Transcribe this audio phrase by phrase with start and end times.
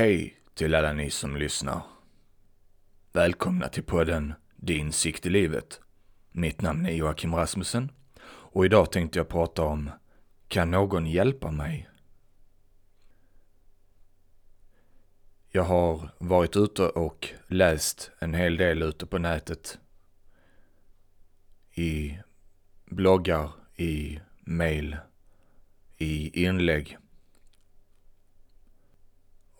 [0.00, 1.82] Hej till alla ni som lyssnar.
[3.12, 5.80] Välkomna till podden Din sikt i livet.
[6.32, 7.92] Mitt namn är Joakim Rasmussen
[8.24, 9.90] och idag tänkte jag prata om
[10.48, 11.88] Kan någon hjälpa mig?
[15.48, 19.78] Jag har varit ute och läst en hel del ute på nätet.
[21.74, 22.18] I
[22.84, 24.96] bloggar, i mail,
[25.96, 26.98] i inlägg.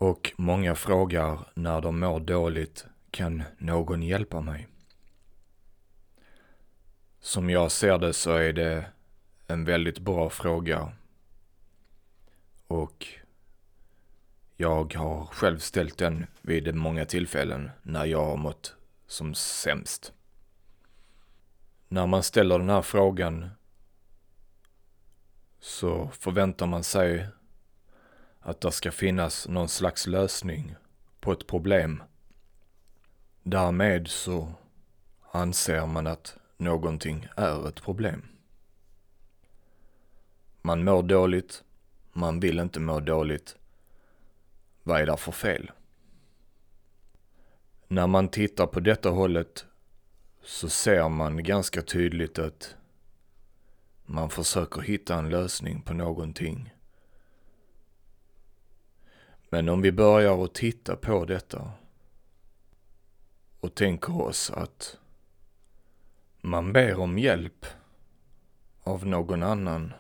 [0.01, 4.69] Och många frågar när de mår dåligt, kan någon hjälpa mig?
[7.21, 8.87] Som jag ser det så är det
[9.47, 10.93] en väldigt bra fråga.
[12.67, 13.07] Och
[14.57, 18.75] jag har själv ställt den vid många tillfällen när jag har mått
[19.07, 20.13] som sämst.
[21.89, 23.51] När man ställer den här frågan
[25.59, 27.27] så förväntar man sig
[28.41, 30.75] att det ska finnas någon slags lösning
[31.21, 32.03] på ett problem.
[33.43, 34.53] Därmed så
[35.31, 38.23] anser man att någonting är ett problem.
[40.63, 41.65] Man mår dåligt,
[42.13, 43.57] man vill inte må dåligt.
[44.83, 45.71] Vad är det för fel?
[47.89, 49.67] När man tittar på detta hållet
[50.43, 52.77] så ser man ganska tydligt att
[54.05, 56.75] man försöker hitta en lösning på någonting.
[59.53, 61.73] Men om vi börjar att titta på detta
[63.61, 64.99] och tänker oss att
[66.41, 67.67] man ber om hjälp
[68.83, 69.93] av någon annan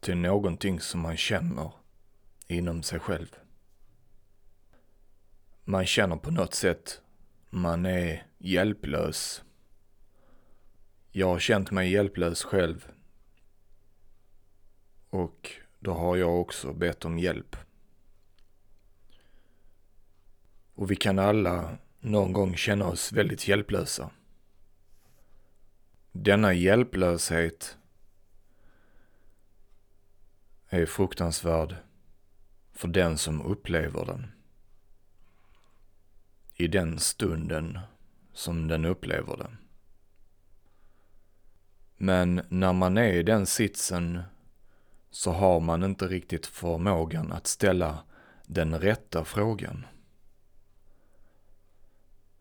[0.00, 1.72] till någonting som man känner
[2.46, 3.36] inom sig själv.
[5.64, 7.00] Man känner på något sätt
[7.50, 9.42] man är hjälplös.
[11.10, 12.88] Jag har känt mig hjälplös själv.
[15.10, 17.56] Och då har jag också bett om hjälp.
[20.74, 24.10] Och vi kan alla någon gång känna oss väldigt hjälplösa.
[26.12, 27.76] Denna hjälplöshet
[30.68, 31.76] är fruktansvärd
[32.72, 34.32] för den som upplever den.
[36.54, 37.78] I den stunden
[38.32, 39.56] som den upplever den.
[41.96, 44.22] Men när man är i den sitsen
[45.10, 48.04] så har man inte riktigt förmågan att ställa
[48.46, 49.86] den rätta frågan.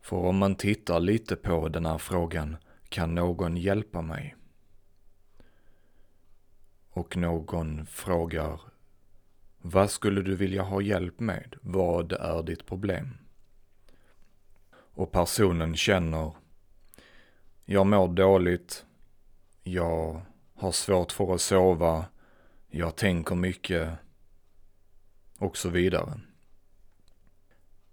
[0.02, 2.58] För om man tittar lite på den här frågan,
[2.90, 4.36] kan någon hjälpa mig?
[6.90, 8.62] Och någon frågar,
[9.58, 11.56] vad skulle du vilja ha hjälp med?
[11.62, 13.18] Vad är ditt problem?
[14.72, 16.36] Och personen känner,
[17.66, 18.86] jag mår dåligt,
[19.64, 20.22] jag
[20.56, 22.06] har svårt för att sova,
[22.70, 23.90] jag tänker mycket
[25.38, 26.20] och så vidare.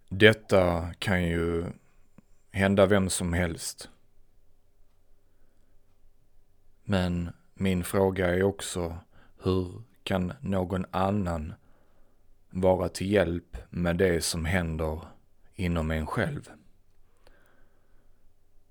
[0.08, 1.66] Detta kan ju
[2.50, 3.88] hända vem som helst.
[6.84, 8.98] Men min fråga är också,
[9.42, 11.54] hur kan någon annan
[12.50, 15.00] vara till hjälp med det som händer
[15.54, 16.50] inom en själv?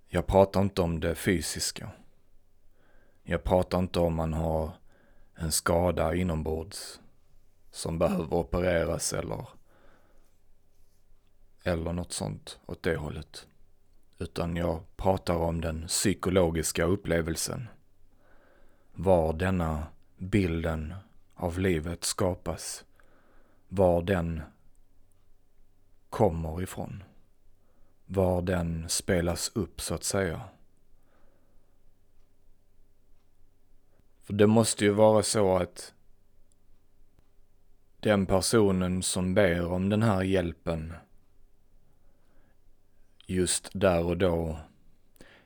[0.07, 1.91] Jag pratar inte om det fysiska.
[3.23, 4.71] Jag pratar inte om man har
[5.35, 6.99] en skada inombords
[7.71, 9.47] som behöver opereras eller,
[11.63, 13.47] eller något sånt åt det hållet.
[14.17, 17.67] Utan jag pratar om den psykologiska upplevelsen.
[18.93, 19.87] Var denna
[20.17, 20.93] bilden
[21.35, 22.85] av livet skapas.
[23.67, 24.41] Var den
[26.09, 27.03] kommer ifrån.
[28.05, 30.41] Var den spelas upp så att säga.
[34.25, 35.93] För det måste ju vara så att
[37.99, 40.93] den personen som ber om den här hjälpen
[43.25, 44.59] just där och då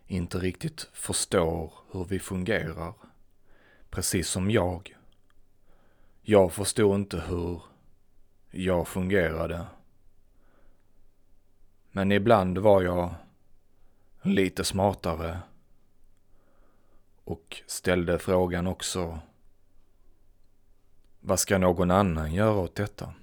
[0.07, 2.93] inte riktigt förstår hur vi fungerar.
[3.89, 4.97] Precis som jag.
[6.21, 7.61] Jag förstod inte hur
[8.51, 9.65] jag fungerade.
[11.91, 13.13] Men ibland var jag
[14.21, 15.39] lite smartare
[17.29, 19.19] och ställde frågan också
[21.19, 23.13] vad ska någon annan göra åt detta?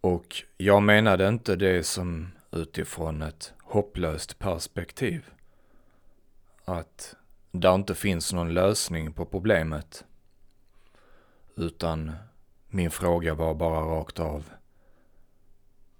[0.00, 5.30] Och jag menade inte det som utifrån ett hopplöst perspektiv.
[6.64, 7.14] Att
[7.50, 10.04] det inte finns någon lösning på problemet.
[11.56, 12.12] Utan
[12.68, 14.50] min fråga var bara rakt av.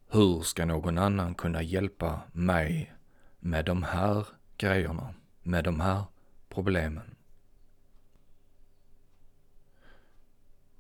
[0.09, 2.93] Hur ska någon annan kunna hjälpa mig
[3.41, 6.05] med de här grejerna, med de här
[6.49, 7.17] problemen?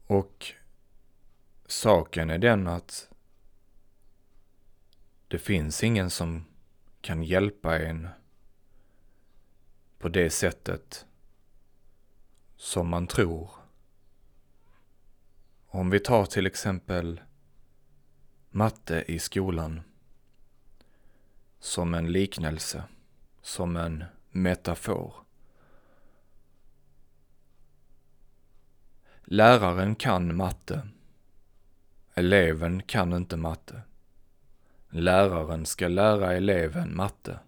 [0.06, 0.46] Och
[1.66, 3.08] saken är den att
[5.28, 6.44] det finns ingen som
[7.00, 8.08] kan hjälpa en
[9.98, 11.06] på det sättet
[12.56, 13.50] som man tror.
[15.66, 17.20] Om vi tar till exempel
[18.50, 19.80] matte i skolan
[21.58, 22.84] som en liknelse,
[23.46, 25.14] som en metafor.
[29.24, 30.88] Läraren kan matte.
[32.14, 33.82] Eleven kan inte matte.
[34.88, 37.38] Läraren ska lära eleven matte.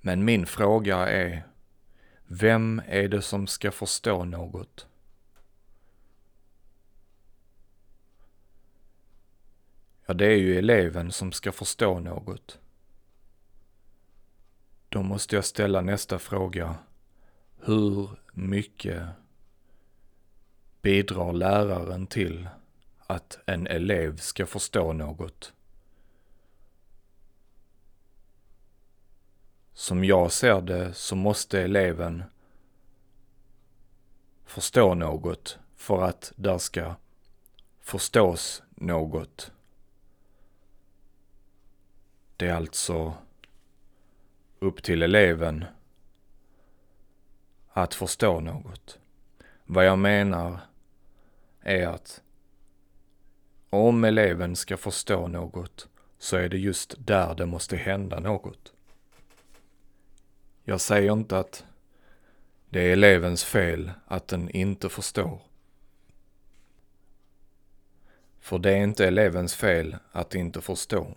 [0.00, 1.46] Men min fråga är,
[2.26, 4.86] vem är det som ska förstå något?
[10.06, 12.58] Ja, det är ju eleven som ska förstå något.
[14.94, 16.76] Då måste jag ställa nästa fråga.
[17.60, 19.02] Hur mycket
[20.82, 22.48] bidrar läraren till
[23.06, 25.52] att en elev ska förstå något?
[29.72, 32.22] Som jag ser det så måste eleven
[34.44, 36.94] förstå något för att där ska
[37.80, 39.52] förstås något.
[42.36, 43.14] Det är alltså
[44.64, 45.64] upp till eleven
[47.72, 48.98] att förstå något.
[49.64, 50.60] Vad jag menar
[51.60, 52.22] är att
[53.70, 55.88] om eleven ska förstå något
[56.18, 58.72] så är det just där det måste hända något.
[60.64, 61.64] Jag säger inte att
[62.68, 65.40] det är elevens fel att den inte förstår.
[68.40, 71.16] För det är inte elevens fel att inte förstå.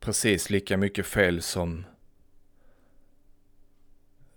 [0.00, 1.84] Precis lika mycket fel som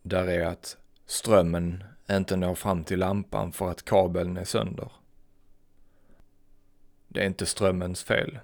[0.01, 4.91] där är att strömmen inte når fram till lampan för att kabeln är sönder.
[7.07, 8.39] Det är inte strömmens fel.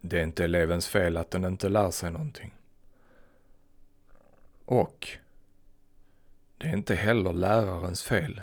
[0.00, 2.54] Det är inte elevens fel att den inte lär sig någonting.
[4.64, 5.08] Och
[6.58, 8.40] det är inte heller lärarens fel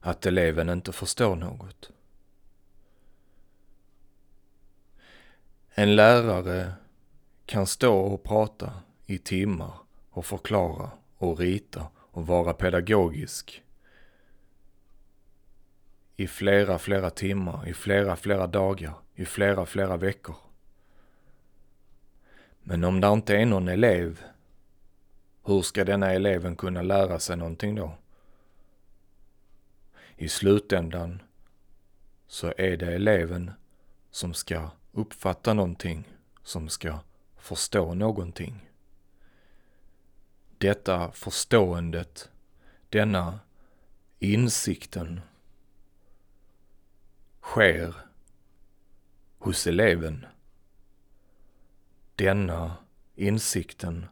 [0.00, 1.90] att eleven inte förstår något.
[5.74, 6.72] En lärare
[7.46, 8.72] kan stå och prata
[9.06, 9.72] i timmar
[10.10, 13.62] och förklara och rita och vara pedagogisk
[16.16, 20.36] i flera, flera timmar, i flera, flera dagar, i flera, flera veckor.
[22.62, 24.22] Men om det inte är någon elev,
[25.44, 27.94] hur ska denna eleven kunna lära sig någonting då?
[30.16, 31.22] I slutändan
[32.26, 33.50] så är det eleven
[34.10, 36.08] som ska uppfatta någonting,
[36.42, 36.98] som ska
[37.36, 38.70] förstå någonting.
[40.58, 42.30] Detta förståendet,
[42.88, 43.40] denna
[44.18, 45.20] insikten
[47.42, 47.94] sker
[49.38, 50.26] hos eleven.
[52.14, 52.76] Denna
[53.14, 54.06] insikten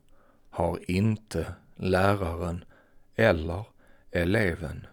[0.50, 2.65] har inte läraren
[3.15, 3.65] eller
[4.11, 4.87] eleven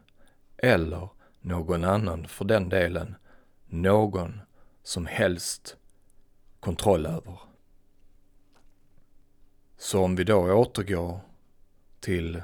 [0.57, 1.09] eller
[1.41, 3.15] någon annan för den delen
[3.65, 4.41] någon
[4.85, 5.77] som helst
[6.59, 7.39] kontroll över.
[9.77, 11.19] Så om vi då återgår
[11.99, 12.41] till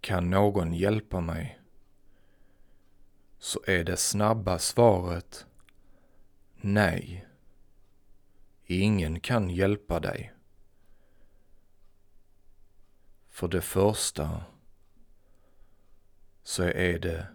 [0.00, 1.60] kan någon hjälpa mig?
[3.38, 5.46] Så är det snabba svaret
[6.56, 7.26] nej.
[8.64, 10.32] Ingen kan hjälpa dig.
[13.28, 14.44] För det första
[16.42, 17.26] så är det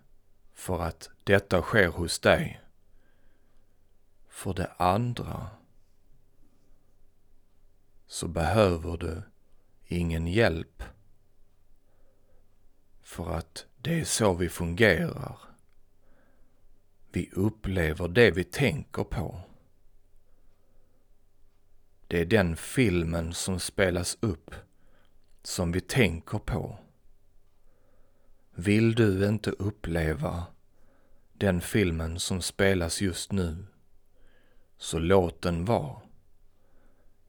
[0.54, 2.61] för att detta sker hos dig.
[4.32, 5.50] För det andra
[8.08, 9.24] så behöver du
[9.88, 10.84] ingen hjälp.
[13.02, 15.38] För att det är så vi fungerar.
[17.12, 19.42] Vi upplever det vi tänker på.
[22.08, 24.56] Det är den filmen som spelas upp
[25.44, 26.80] som vi tänker på.
[28.52, 30.46] Vill du inte uppleva
[31.34, 33.66] den filmen som spelas just nu,
[34.82, 36.02] så låt den vara.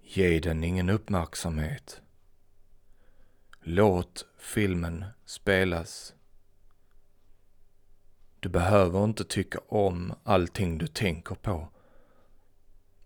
[0.03, 2.01] Ge den ingen uppmärksamhet.
[3.61, 6.15] Låt filmen spelas.
[8.41, 11.69] Du behöver inte tycka om allting du tänker på.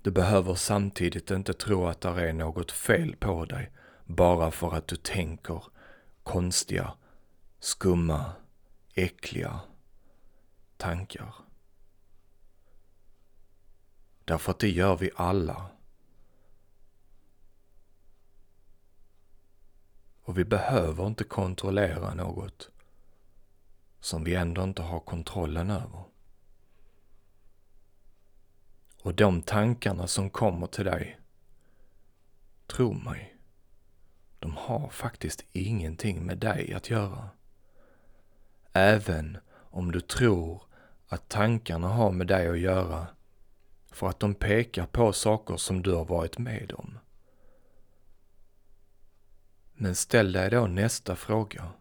[0.03, 3.73] Du behöver samtidigt inte tro att det är något fel på dig
[4.05, 5.65] bara för att du tänker
[6.23, 6.93] konstiga,
[7.59, 8.33] skumma,
[8.95, 9.61] äckliga
[10.77, 11.35] tankar.
[14.27, 15.71] Därför att det gör vi alla.
[20.23, 22.71] Och vi behöver inte kontrollera något
[24.01, 26.05] som vi ändå inte har kontrollen över.
[29.03, 31.21] Och de tankarna som kommer till dig,
[32.67, 33.37] tro mig,
[34.39, 37.29] de har faktiskt ingenting med dig att göra.
[38.73, 40.63] Även om du tror
[41.09, 43.07] att tankarna har med dig att göra
[43.97, 46.99] för att de pekar på saker som du har varit med om.
[49.75, 51.73] Men ställ dig då nästa fråga.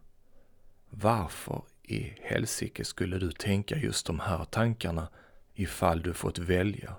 [0.90, 5.08] Varför i helsike skulle du tänka just de här tankarna
[5.54, 6.96] ifall du fått välja?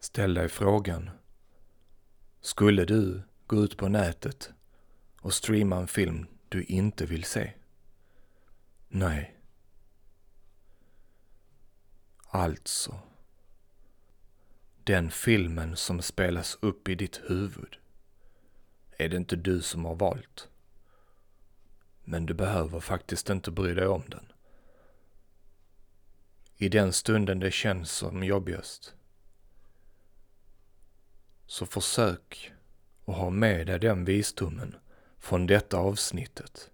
[0.00, 1.10] Ställ dig frågan.
[2.40, 4.50] Skulle du gå ut på nätet
[5.20, 7.52] och streama en film du inte vill se?
[8.98, 9.34] Nej.
[12.28, 12.98] Alltså.
[14.84, 17.76] Den filmen som spelas upp i ditt huvud
[18.98, 20.48] är det inte du som har valt.
[22.04, 24.32] Men du behöver faktiskt inte bry dig om den.
[26.56, 28.94] I den stunden det känns som jobbigast
[31.46, 32.52] så försök
[33.04, 34.76] att ha med dig den visdomen
[35.18, 36.70] från detta avsnittet.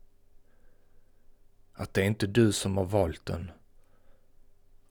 [1.83, 3.51] Att det är inte du som har valt den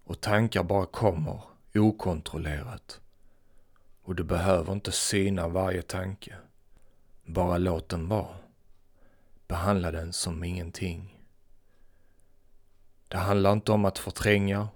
[0.03, 1.41] och tankar bara kommer
[1.75, 3.01] okontrollerat.
[4.03, 6.35] Och du behöver inte syna varje tanke.
[7.25, 8.35] Bara låt den vara.
[9.47, 11.19] Behandla den som ingenting.
[13.07, 14.67] Det handlar inte om att förtränga.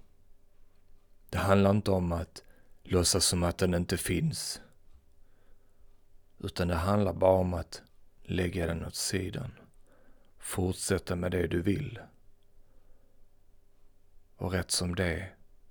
[1.30, 2.42] Det handlar inte om att
[2.82, 4.60] låtsas som att den inte finns.
[6.38, 7.82] Utan det handlar bara om att
[8.22, 9.52] lägga den åt sidan.
[10.46, 11.98] Fortsätta med det du vill.
[14.36, 15.28] Och rätt som det